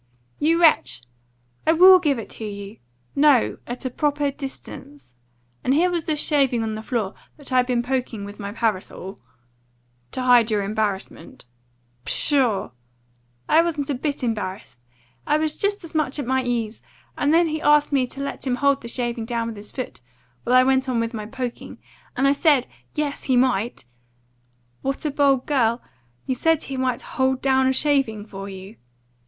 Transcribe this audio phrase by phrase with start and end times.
[0.39, 1.03] "You wretch!
[1.67, 2.77] I will GIVE it to you!
[3.15, 5.13] No, at a proper distance.
[5.63, 9.19] And here was this shaving on the floor, that I'd been poking with my parasol"
[10.13, 11.45] "To hide your embarrassment."
[12.03, 12.71] "Pshaw!
[13.47, 14.81] I wasn't a bit embarrassed.
[15.27, 16.81] I was just as much at my ease!
[17.15, 20.01] And then he asked me to let him hold the shaving down with his foot,
[20.43, 21.77] while I went on with my poking.
[22.17, 22.65] And I said
[22.95, 23.85] yes he might"
[24.81, 25.79] "What a bold girl!
[26.25, 28.77] You said he might hold a shaving down for you?"